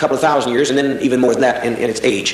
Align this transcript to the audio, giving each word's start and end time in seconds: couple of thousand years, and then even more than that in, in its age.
couple 0.00 0.16
of 0.16 0.22
thousand 0.22 0.50
years, 0.50 0.70
and 0.70 0.78
then 0.78 0.98
even 1.02 1.20
more 1.20 1.34
than 1.34 1.42
that 1.42 1.64
in, 1.64 1.76
in 1.76 1.90
its 1.90 2.00
age. 2.00 2.32